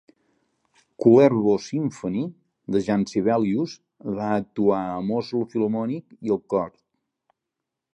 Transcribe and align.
"Kullervo-symfoni" 1.03 2.23
de 2.77 2.83
Jean 2.89 3.05
Sibelius 3.13 3.77
va 4.21 4.33
actuar 4.41 4.83
amb 4.99 5.17
Oslo 5.23 5.47
Philomonic 5.55 6.21
i 6.31 6.39
el 6.39 6.47
cor. 6.57 6.79